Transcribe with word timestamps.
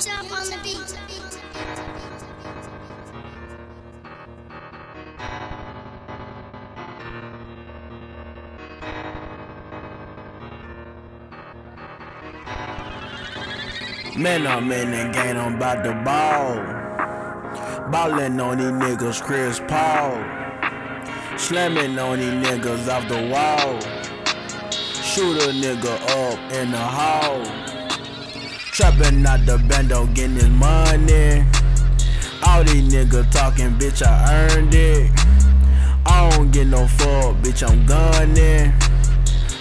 Chop 0.00 0.32
on 0.32 0.46
the 0.46 0.56
beat. 0.62 0.96
Man, 14.16 14.46
I'm 14.46 14.72
in 14.72 14.90
the 14.90 15.12
game, 15.12 15.36
I'm 15.36 15.56
about 15.56 15.84
to 15.84 15.92
ball. 16.02 16.54
Ballin' 17.90 18.40
on 18.40 18.56
these 18.56 18.68
niggas, 18.68 19.20
Chris 19.22 19.60
Paul. 19.68 20.16
Slamming 21.38 21.98
on 21.98 22.18
these 22.18 22.32
niggas 22.46 22.88
off 22.88 23.06
the 23.06 23.28
wall. 23.28 23.78
Shoot 24.70 25.42
a 25.42 25.52
nigga 25.52 26.00
up 26.16 26.52
in 26.52 26.70
the 26.70 26.78
hall. 26.78 27.44
Trapping 28.80 29.26
out 29.26 29.44
the 29.44 29.58
bando, 29.68 30.06
getting 30.14 30.36
his 30.36 30.48
money. 30.48 31.44
All 32.46 32.64
these 32.64 32.90
niggas 32.90 33.30
talking, 33.30 33.72
bitch, 33.72 34.00
I 34.02 34.56
earned 34.56 34.74
it. 34.74 35.10
I 36.06 36.30
don't 36.30 36.50
get 36.50 36.66
no 36.66 36.86
fuck, 36.86 37.36
bitch, 37.44 37.62
I'm 37.62 37.84
gunning. 37.84 38.72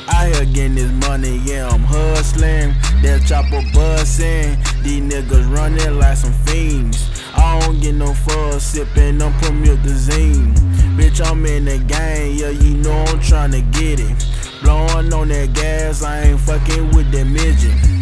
Out 0.07 0.33
here 0.33 0.45
getting 0.45 0.75
this 0.75 0.91
money, 1.05 1.35
yeah, 1.43 1.67
I'm 1.67 1.83
hustling. 1.83 2.73
That 3.03 3.25
chopper 3.27 3.61
bustin', 3.73 4.57
these 4.83 5.01
niggas 5.01 5.53
running 5.53 5.99
like 5.99 6.15
some 6.15 6.31
fiends. 6.45 7.21
I 7.35 7.59
don't 7.59 7.81
get 7.81 7.95
no 7.95 8.13
fuss, 8.13 8.73
sippin' 8.73 9.21
on 9.21 9.33
promethazine. 9.33 10.55
Bitch, 10.95 11.19
I'm 11.29 11.45
in 11.45 11.65
the 11.65 11.77
game, 11.77 12.37
yeah, 12.37 12.51
you 12.51 12.77
know 12.77 13.03
I'm 13.09 13.19
tryna 13.19 13.69
get 13.73 13.99
it. 13.99 14.25
Blowing 14.63 15.13
on 15.13 15.27
that 15.27 15.51
gas, 15.51 16.03
I 16.03 16.21
ain't 16.21 16.39
fucking 16.39 16.91
with 16.91 17.11
that 17.11 17.25
midget. 17.25 17.98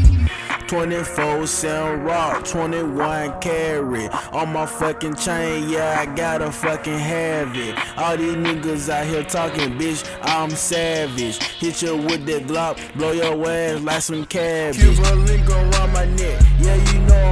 24 0.68 1.48
7 1.48 2.04
rock, 2.04 2.44
21 2.46 3.40
carry. 3.40 4.08
On 4.34 4.52
my 4.52 4.66
fucking 4.66 5.16
chain, 5.16 5.70
yeah, 5.70 5.98
I 6.00 6.06
gotta 6.14 6.52
fucking 6.52 7.00
have 7.00 7.56
it. 7.56 7.78
All 7.98 8.18
these 8.18 8.36
niggas 8.36 8.90
out 8.90 9.06
here 9.06 9.24
talking, 9.24 9.78
bitch, 9.78 10.04
I'm 10.22 10.50
savage. 10.52 11.42
Hit 11.60 11.82
you 11.82 11.96
with 11.96 12.26
that 12.26 12.48
Glock, 12.48 12.78
blow 12.96 13.12
your 13.12 13.50
ass 13.50 13.82
like 13.82 14.02
some 14.02 14.26
cabbage. 14.26 14.80
Cuba 14.80 15.16
link 15.16 15.50
around 15.50 15.94
my 15.94 16.06
neck, 16.06 16.42
yeah, 16.60 16.94
you 16.94 17.00
know 17.02 17.27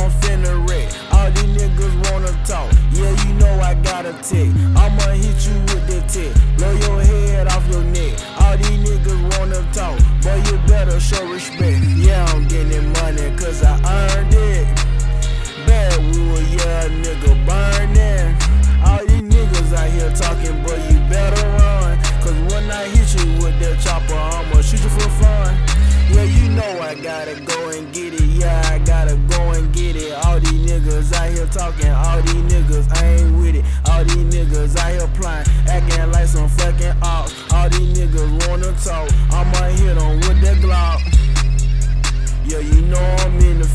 gotta 27.05 27.39
go 27.41 27.69
and 27.69 27.93
get 27.93 28.15
it. 28.15 28.21
Yeah, 28.21 28.63
I 28.65 28.79
gotta 28.79 29.15
go 29.29 29.51
and 29.51 29.71
get 29.71 29.95
it. 29.95 30.11
All 30.25 30.39
these 30.39 30.59
niggas 30.65 31.13
out 31.13 31.29
here 31.29 31.45
talking, 31.45 31.91
all 31.91 32.19
these 32.23 32.51
niggas 32.51 32.91
I 32.97 33.05
ain't 33.05 33.37
with 33.37 33.55
it. 33.55 33.65
All 33.87 34.03
these 34.03 34.25
niggas 34.33 34.75
out 34.75 34.89
here 34.89 35.07
playing, 35.13 35.45
acting 35.69 36.11
like 36.11 36.25
some 36.25 36.49
fucking 36.49 36.97
ops. 37.03 37.31
All 37.53 37.69
these 37.69 37.95
niggas 37.95 38.49
wanna 38.49 38.73
talk, 38.81 39.07
I'ma 39.31 39.69
hit 39.77 39.95
'em 40.01 40.19
with 40.25 40.41
that 40.41 40.57
Glock. 40.65 40.99
Yeah, 42.49 42.59
you 42.59 42.81
know 42.81 43.05
I'm 43.19 43.39
in 43.39 43.59
the 43.59 43.67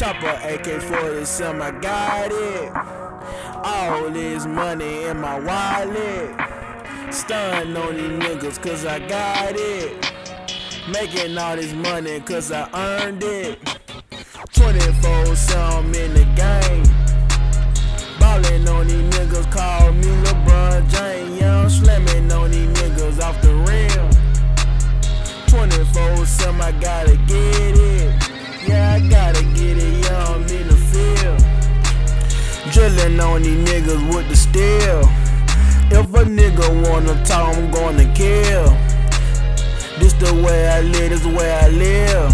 Chopper 0.00 0.40
AK 0.42 0.80
47, 0.80 1.60
I 1.60 1.70
got 1.72 2.30
it. 2.32 2.72
All 3.62 4.08
this 4.08 4.46
money 4.46 5.02
in 5.04 5.20
my 5.20 5.38
wallet. 5.38 7.12
Stun 7.12 7.76
on 7.76 7.96
these 7.96 8.18
niggas, 8.18 8.62
cause 8.62 8.86
I 8.86 8.98
got 9.00 9.52
it. 9.54 10.10
Making 10.90 11.36
all 11.36 11.54
this 11.54 11.74
money, 11.74 12.18
cause 12.20 12.50
I 12.50 12.66
earned 12.72 13.22
it. 13.22 13.58
24 14.54 15.36
some 15.36 15.94
in 15.94 16.14
the 16.14 16.24
game. 16.34 16.84
Ballin' 18.18 18.66
on 18.68 18.86
these 18.86 19.14
niggas, 19.14 19.52
call 19.52 19.92
me 19.92 20.08
LeBron 20.24 20.88
James. 20.88 21.38
Yeah, 21.38 21.68
slamming 21.68 22.32
on 22.32 22.50
these 22.50 22.70
niggas 22.70 23.20
off 23.20 23.38
the 23.42 23.54
rim. 23.68 24.10
24 25.48 26.24
some, 26.24 26.62
I 26.62 26.72
gotta 26.80 27.18
get 27.18 27.76
it. 27.76 28.30
Yeah, 28.66 28.92
I 28.92 29.08
gotta 29.08 29.42
get 29.42 29.78
it, 29.78 29.89
Drillin' 32.80 33.20
on 33.22 33.42
these 33.42 33.58
niggas 33.68 34.14
with 34.14 34.26
the 34.30 34.34
steel. 34.34 35.00
If 35.92 36.14
a 36.14 36.24
nigga 36.24 36.66
wanna 36.88 37.12
talk, 37.26 37.54
I'm 37.54 37.70
gonna 37.70 38.10
kill. 38.14 38.70
This 39.98 40.14
the 40.14 40.32
way 40.42 40.66
I 40.66 40.80
live, 40.80 41.10
this 41.10 41.20
the 41.20 41.28
way 41.28 41.52
I 41.52 41.68
live. 41.68 42.32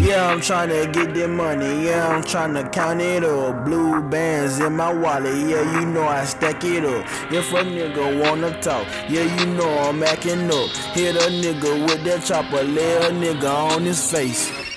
Yeah, 0.00 0.26
I'm 0.30 0.40
tryna 0.40 0.90
get 0.90 1.12
that 1.12 1.28
money. 1.28 1.84
Yeah, 1.84 2.08
I'm 2.08 2.22
tryna 2.22 2.72
count 2.72 3.02
it 3.02 3.22
up. 3.22 3.66
Blue 3.66 4.00
bands 4.00 4.58
in 4.58 4.76
my 4.76 4.90
wallet. 4.90 5.34
Yeah, 5.34 5.70
you 5.78 5.84
know 5.84 6.08
I 6.08 6.24
stack 6.24 6.64
it 6.64 6.86
up. 6.86 7.04
If 7.30 7.52
a 7.52 7.62
nigga 7.62 8.24
wanna 8.24 8.58
talk, 8.62 8.86
yeah, 9.10 9.24
you 9.36 9.44
know 9.52 9.68
I'm 9.80 10.02
acting 10.02 10.50
up. 10.50 10.70
Hit 10.96 11.16
a 11.16 11.28
nigga 11.28 11.86
with 11.86 12.02
that 12.04 12.24
chopper, 12.24 12.62
lay 12.62 12.96
a 12.96 13.10
nigga 13.10 13.52
on 13.74 13.84
his 13.84 14.00
face. 14.10 14.69